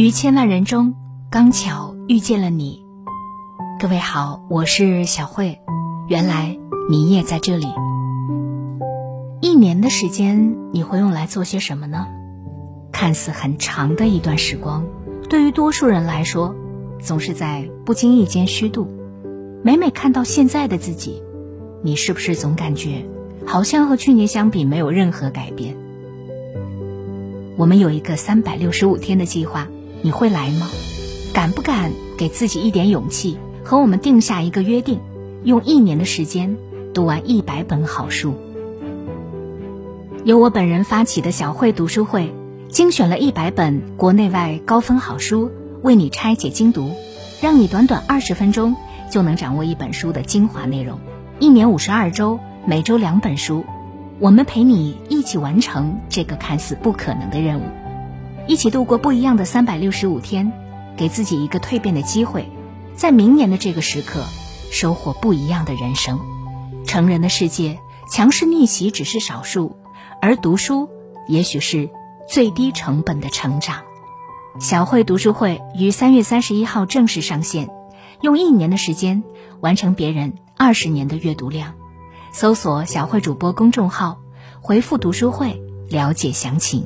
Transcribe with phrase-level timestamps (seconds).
[0.00, 0.94] 于千万人中，
[1.28, 2.86] 刚巧遇见了你。
[3.78, 5.60] 各位好，我是小慧。
[6.08, 6.56] 原来
[6.88, 7.66] 你也在这里。
[9.42, 12.06] 一年的时间，你会用来做些什么呢？
[12.90, 14.86] 看似很长的一段时光，
[15.28, 16.54] 对于多数人来说，
[16.98, 18.88] 总是在不经意间虚度。
[19.62, 21.22] 每每看到现在的自己，
[21.82, 23.04] 你是不是总感觉
[23.46, 25.76] 好像和去年相比没有任何改变？
[27.58, 29.68] 我们有一个三百六十五天的计划。
[30.02, 30.68] 你会来吗？
[31.34, 35.00] 敢不敢给自己一点勇气，和我们定下一个约定，
[35.44, 36.56] 用一年的时间
[36.94, 38.34] 读完一百本好书？
[40.24, 42.34] 由我本人发起的小慧读书会，
[42.68, 45.50] 精选了一百本国内外高分好书，
[45.82, 46.92] 为你拆解精读，
[47.40, 48.74] 让你短短二十分钟
[49.10, 50.98] 就能掌握一本书的精华内容。
[51.38, 53.64] 一年五十二周，每周两本书，
[54.18, 57.62] 我们陪你一起完成这个看似不可能的任务。
[58.46, 60.52] 一起度过不一样的三百六十五天，
[60.96, 62.50] 给自己一个蜕变的机会，
[62.94, 64.24] 在明年的这个时刻，
[64.70, 66.18] 收获不一样的人生。
[66.84, 67.78] 成人的世界，
[68.10, 69.76] 强势逆袭只是少数，
[70.20, 70.88] 而读书
[71.28, 71.88] 也许是
[72.28, 73.82] 最低成本的成长。
[74.58, 77.70] 小慧读书会于三月三十一号正式上线，
[78.20, 79.22] 用一年的时间
[79.60, 81.74] 完成别人二十年的阅读量。
[82.32, 84.18] 搜索“小慧主播”公众号，
[84.60, 86.84] 回复“读书会”了解详情。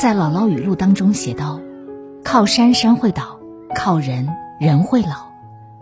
[0.00, 1.60] 在《姥姥语录》当中写道
[2.24, 3.38] ：“靠山山会倒，
[3.74, 5.28] 靠人人会老，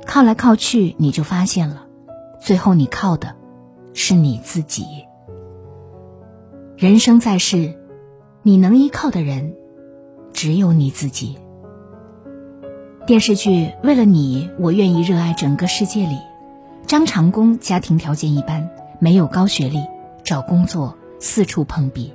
[0.06, 1.86] 靠来靠去你就发现了，
[2.41, 3.36] 最后你靠的，
[3.94, 4.84] 是你自己。
[6.77, 7.78] 人生在世，
[8.42, 9.55] 你能依靠的人，
[10.33, 11.39] 只有你自己。”
[13.06, 16.19] 电视剧《为了你，我愿意热爱整个世界》里，
[16.89, 18.68] 张长工家庭条件一般，
[18.98, 19.79] 没有高学历，
[20.24, 22.12] 找工作四处碰壁。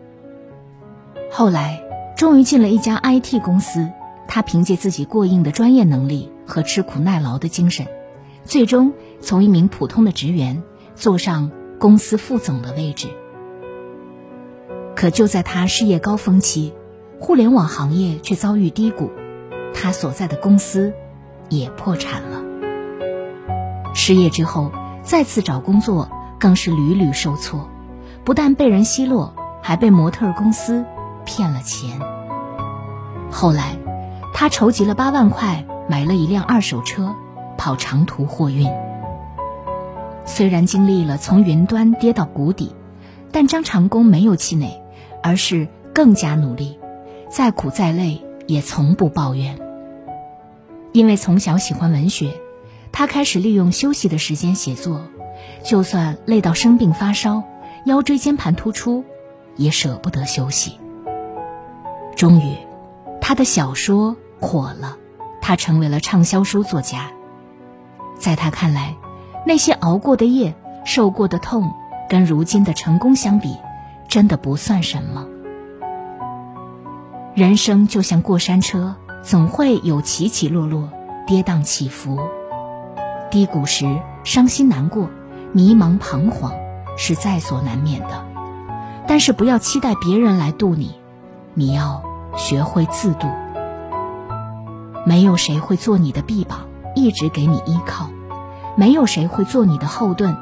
[1.31, 1.81] 后来，
[2.15, 3.89] 终于进了一家 IT 公司。
[4.25, 7.85] 他凭借自己过硬的专业能力和吃苦耐劳的精神，
[8.45, 10.63] 最终从一名普通的职员
[10.95, 13.09] 坐上公司副总的位置。
[14.95, 16.73] 可就在他事业高峰期，
[17.19, 19.11] 互联网行业却遭遇低谷，
[19.73, 20.93] 他所在的公司
[21.49, 22.41] 也破产了。
[23.93, 24.71] 失业之后，
[25.03, 26.09] 再次找工作
[26.39, 27.69] 更是屡屡受挫，
[28.23, 30.85] 不但被人奚落，还被模特公司。
[31.25, 31.99] 骗了钱。
[33.31, 33.77] 后来，
[34.33, 37.15] 他筹集了八万块，买了一辆二手车，
[37.57, 38.69] 跑长途货运。
[40.25, 42.75] 虽然经历了从云端跌到谷底，
[43.31, 44.81] 但张长工没有气馁，
[45.21, 46.79] 而是更加努力，
[47.29, 49.59] 再苦再累也从不抱怨。
[50.91, 52.39] 因为从小喜欢文学，
[52.91, 55.01] 他开始利用休息的时间写作，
[55.65, 57.43] 就算累到生病发烧、
[57.85, 59.03] 腰椎间盘突出，
[59.57, 60.79] 也舍不得休息。
[62.15, 62.55] 终于，
[63.19, 64.97] 他的小说火了，
[65.41, 67.11] 他成为了畅销书作家。
[68.17, 68.95] 在他看来，
[69.45, 71.71] 那些熬过的夜、受过的痛，
[72.09, 73.57] 跟如今的成功相比，
[74.07, 75.27] 真的不算什么。
[77.33, 80.89] 人生就像过山车，总会有起起落落、
[81.25, 82.19] 跌宕起伏。
[83.31, 85.09] 低谷时，伤心难过、
[85.51, 86.53] 迷茫彷徨
[86.95, 88.23] 是在所难免的，
[89.07, 90.95] 但是不要期待别人来渡你。
[91.55, 92.03] 你要
[92.35, 93.27] 学会自渡，
[95.05, 96.61] 没有谁会做你的臂膀，
[96.95, 98.07] 一直给你依靠；
[98.75, 100.35] 没有谁会做你的后盾，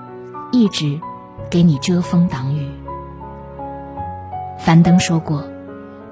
[0.53, 1.01] 一直
[1.49, 2.69] 给你遮风挡雨。
[4.57, 5.43] 樊登说过：“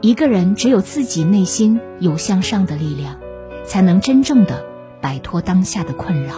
[0.01, 3.15] 一个人只有自己内心有向上的力量，
[3.65, 4.65] 才能真正的
[4.99, 6.33] 摆脱当下的困扰。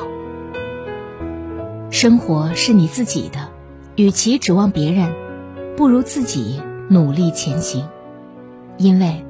[1.90, 3.50] 生活是你自己的，
[3.96, 5.12] 与其指望别人，
[5.76, 7.88] 不如自己努力前行。”
[8.82, 9.24] 因为，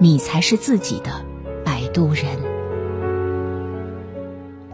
[0.00, 1.24] 你才是自己的
[1.64, 2.26] 摆渡人。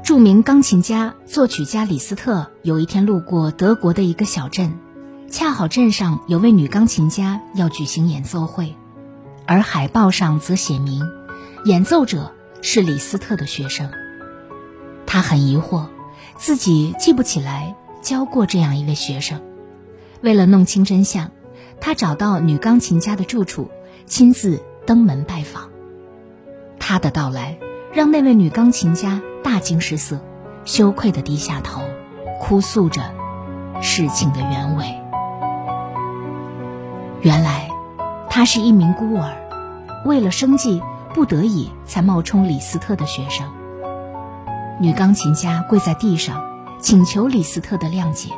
[0.02, 4.78] 著名钢琴家、作曲家李斯特有一天路过德国的一个小镇，
[5.30, 8.74] 恰好镇上有位女钢琴家要举行演奏会，
[9.44, 11.06] 而海报上则写明，
[11.66, 12.32] 演奏者
[12.62, 13.90] 是李斯特的学生。
[15.04, 15.88] 他很疑惑，
[16.38, 19.42] 自己记不起来教过这样一位学生。
[20.22, 21.30] 为了弄清真相，
[21.78, 23.68] 他找到女钢琴家的住处。
[24.06, 25.70] 亲自登门拜访，
[26.78, 27.58] 他的到来
[27.92, 30.20] 让那位女钢琴家大惊失色，
[30.64, 31.80] 羞愧的低下头，
[32.40, 33.02] 哭诉着
[33.80, 34.84] 事情的原委。
[37.22, 37.70] 原来，
[38.28, 39.32] 她是一名孤儿，
[40.04, 40.82] 为了生计
[41.14, 43.50] 不得已才冒充李斯特的学生。
[44.80, 46.44] 女钢琴家跪在地上，
[46.78, 48.28] 请求李斯特的谅解。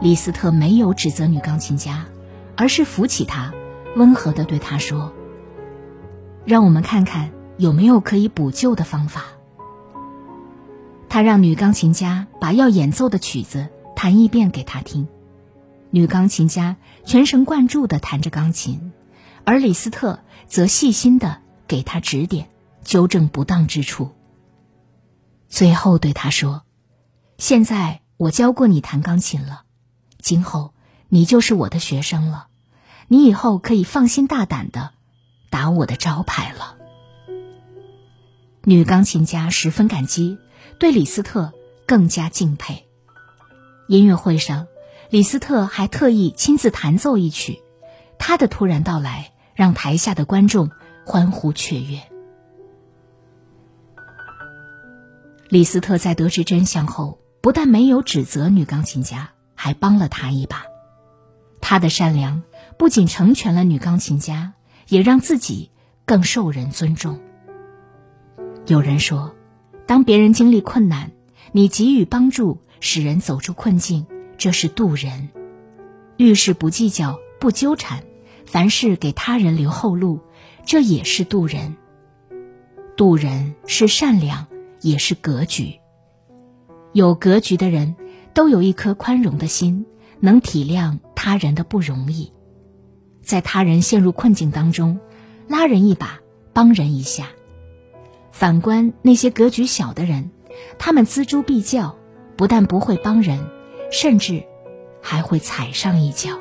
[0.00, 2.06] 李斯特没有指责女钢琴家，
[2.56, 3.52] 而是扶起她，
[3.96, 5.12] 温和地对他说
[6.46, 9.24] ：“让我们看看有没有可以补救的方法。”
[11.08, 15.08] 他让女钢琴家把要演奏的曲子弹一遍给他听，
[15.90, 18.92] 女钢琴家全神贯注地弹着钢琴，
[19.44, 22.48] 而李斯特则细心地给他指点，
[22.84, 24.10] 纠正不当之处。
[25.48, 26.62] 最后对他说
[27.38, 29.64] ：“现在我教过你弹钢琴了。”
[30.22, 30.74] 今后
[31.08, 32.46] 你就是我的学生了，
[33.12, 34.92] 你以后可以放心大胆的
[35.50, 36.76] 打我的招牌了。
[38.62, 40.38] 女钢琴家十分感激，
[40.78, 41.52] 对李斯特
[41.86, 42.86] 更加敬佩。
[43.88, 44.68] 音乐会上，
[45.10, 47.60] 李斯特还特意亲自弹奏一曲，
[48.16, 50.70] 他的突然到来让台下的观众
[51.04, 52.00] 欢呼雀跃。
[55.48, 59.30] 李斯特在得知真相后，不但没有指责女钢琴家。
[59.62, 60.64] 还帮了他一把，
[61.70, 62.42] 他的善良
[62.78, 64.54] 不仅成全了女钢琴家，
[64.88, 65.70] 也让自己
[66.04, 67.20] 更受人尊重。
[68.66, 69.36] 有人说，
[69.86, 71.12] 当别人经历困难，
[71.52, 74.04] 你给予帮助，使人走出困境，
[74.36, 75.28] 这是渡人；
[76.16, 78.02] 遇事不计较，不纠缠，
[78.46, 80.18] 凡事给他人留后路，
[80.66, 81.76] 这也是渡人。
[82.96, 84.48] 渡人是善良，
[84.80, 85.78] 也是格局。
[86.92, 87.94] 有格局的人。
[88.32, 89.86] 都有一颗宽容的心，
[90.20, 92.32] 能体谅他人的不容易，
[93.22, 95.00] 在他人陷入困境当中，
[95.48, 96.20] 拉人一把，
[96.52, 97.28] 帮人一下。
[98.30, 100.30] 反观那些格局小的人，
[100.78, 101.96] 他们锱铢必较，
[102.36, 103.40] 不但不会帮人，
[103.90, 104.44] 甚至
[105.02, 106.38] 还会踩上一脚。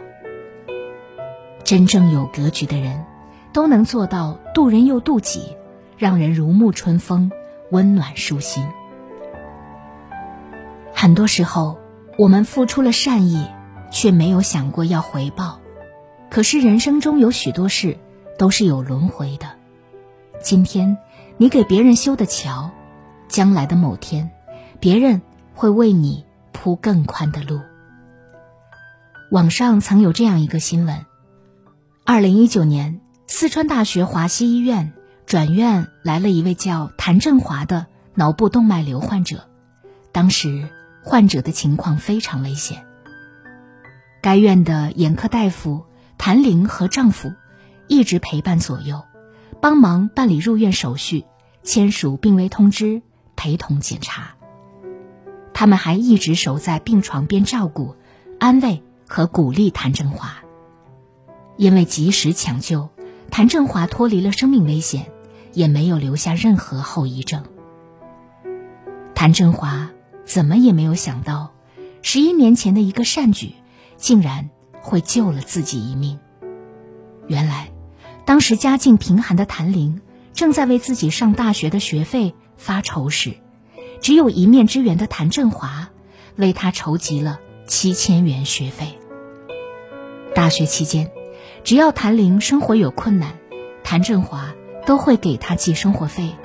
[1.64, 3.06] 真正有格局的人，
[3.54, 5.56] 都能做到渡人又渡己，
[5.98, 7.32] 让人如沐春风，
[7.72, 8.66] 温暖舒心。
[10.94, 11.80] 很多时候，
[12.18, 13.48] 我们付出了善意，
[13.92, 15.60] 却没有想过要回报。
[16.30, 17.98] 可是人生中有许多事
[18.38, 19.48] 都是有轮回的。
[20.42, 20.98] 今天
[21.38, 22.72] 你给别人修的桥，
[23.28, 24.32] 将来的某天，
[24.80, 25.22] 别人
[25.54, 27.62] 会为你铺更宽的路。
[29.32, 31.06] 网上曾有这样一个新闻：
[32.06, 34.94] 二零一九年，四川大学华西医院
[35.26, 39.50] 转院来了一位叫谭振华的脑部动脉瘤患者，
[40.12, 40.70] 当时。
[41.02, 42.86] 患者的情况非常危险。
[44.22, 45.86] 该院的眼科大夫
[46.18, 47.32] 谭玲和丈夫
[47.88, 49.04] 一直陪伴左右，
[49.62, 51.26] 帮忙办理入院手续，
[51.64, 53.02] 签署病危通知，
[53.36, 54.36] 陪同检查。
[55.54, 57.96] 他们还一直守在病床边照顾、
[58.40, 60.44] 安慰和鼓励谭振华。
[61.58, 62.90] 因为及时抢救，
[63.32, 65.12] 谭振华脱离了生命危险，
[65.54, 67.44] 也没有留下任何后遗症。
[69.16, 69.90] 谭振华。
[70.26, 71.56] 怎么也没有想到，
[72.04, 73.56] 十一年前的一个善举，
[74.00, 74.50] 竟然
[74.82, 76.18] 会救了自己一命。
[77.28, 77.70] 原来，
[78.26, 80.02] 当时家境贫寒的谭玲
[80.34, 83.34] 正在为自己上大学的学费发愁时，
[84.02, 85.90] 只有一面之缘的谭振华
[86.36, 88.98] 为他筹集了七千元学费。
[90.34, 91.12] 大学期间，
[91.64, 93.34] 只要谭玲生活有困难，
[93.84, 94.56] 谭振华
[94.86, 96.36] 都会给她寄生活费，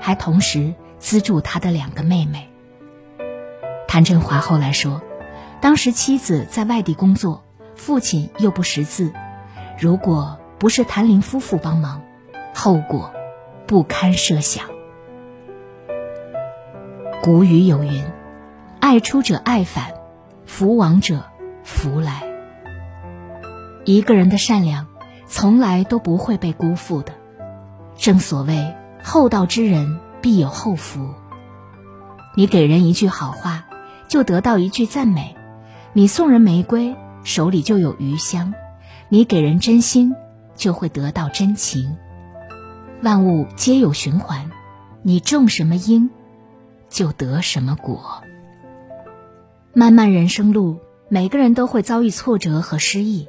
[0.00, 2.50] 还同时资助他的两个妹妹。
[3.86, 5.00] 谭振华后来说，
[5.64, 7.42] 当时妻子在外地工作，
[7.74, 9.14] 父亲又不识字，
[9.80, 12.02] 如果不是谭林夫妇帮忙，
[12.52, 13.10] 后果
[13.66, 14.66] 不堪设想。
[17.22, 18.04] 古语有云
[18.78, 19.94] ：“爱出者爱返，
[20.44, 21.24] 福往者
[21.62, 22.24] 福来。”
[23.86, 24.86] 一个人的善良，
[25.26, 27.14] 从来都不会被辜负的。
[27.96, 31.08] 正所谓“厚道之人必有厚福”，
[32.36, 33.64] 你给人一句好话。
[34.06, 35.34] 就得到一句赞美，
[35.96, 38.52] 你送人玫瑰，手里就有余香；
[39.08, 40.16] 你给人真心，
[40.56, 41.96] 就会得到真情。
[43.00, 44.50] 万物皆有循环，
[45.04, 46.10] 你种什么因，
[46.88, 48.24] 就得什么果。
[49.72, 53.28] 漫漫人生路，每个人都会遭遇挫折和失意，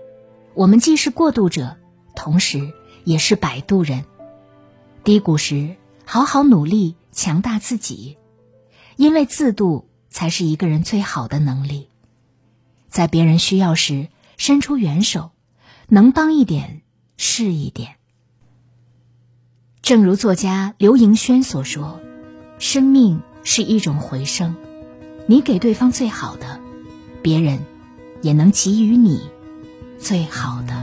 [0.55, 1.77] 我们既是过渡者，
[2.15, 4.05] 同时也是摆渡人。
[5.03, 8.17] 低谷时，好好努力，强大自己，
[8.95, 9.87] 因为自渡。
[10.07, 11.89] 才是一个人最好的能力，
[12.95, 15.31] 在别人需要时伸出援手
[15.89, 16.81] 能帮一点
[17.17, 17.95] 是一点。
[19.81, 21.99] 正如作家刘盈轩所说
[22.57, 24.55] 生命是一种回声
[25.27, 26.61] 你给对方最好的
[27.21, 27.65] 别人
[28.21, 29.29] 也能给予你
[29.99, 30.73] 最好的。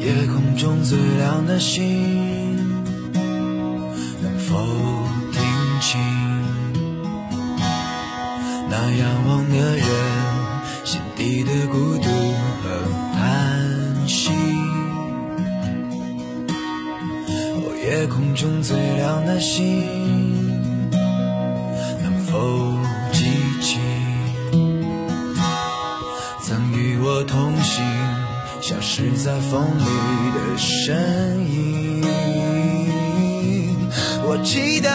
[0.00, 2.23] 夜空中最亮的星
[8.98, 9.86] 仰望的人
[10.84, 12.08] 心底的孤独
[12.62, 12.68] 和
[13.14, 14.30] 叹息？
[17.56, 19.82] 哦，夜空中最亮的星，
[22.02, 22.78] 能否
[23.12, 23.24] 记
[23.60, 23.78] 起
[26.42, 27.84] 曾与我同行？
[28.60, 29.84] 消失在风里
[30.34, 30.94] 的身
[31.50, 32.02] 影。
[34.26, 34.88] 我祈祷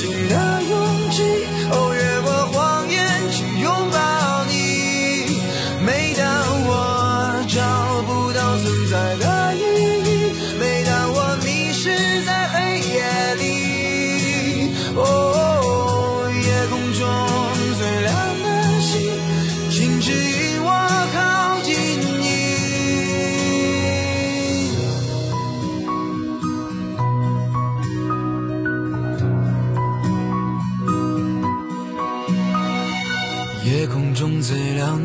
[0.00, 0.69] 记得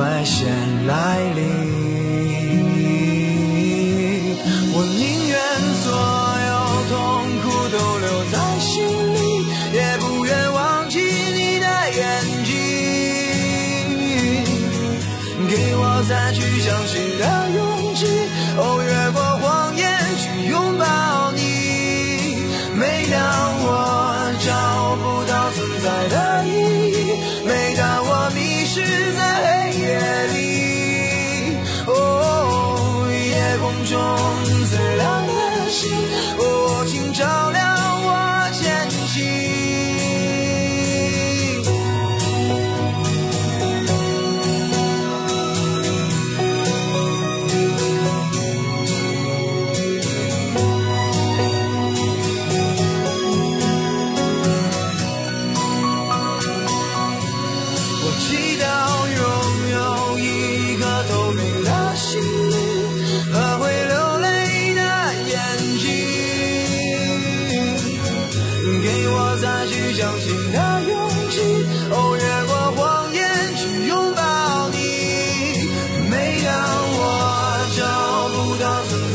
[0.00, 0.48] 危险
[0.86, 1.99] 来临？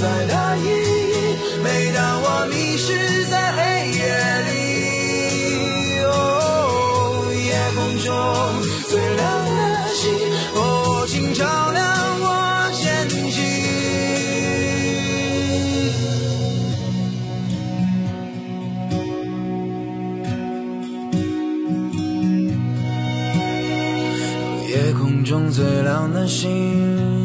[0.06, 1.14] 在的意义，
[1.64, 4.00] 每当我迷失在黑夜
[4.46, 4.54] 里，
[6.04, 6.14] 哦，
[7.34, 8.08] 夜空中
[8.88, 9.26] 最亮
[9.58, 9.60] 的
[9.96, 10.04] 星，
[10.54, 10.58] 哦，
[11.08, 11.84] 请照亮
[12.22, 12.24] 我
[12.76, 13.34] 前行。
[24.70, 27.25] 夜空中最亮的星，